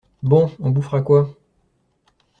Bon, 0.23 0.49
on 0.59 0.71
bouffera 0.71 1.03
quoi? 1.03 1.31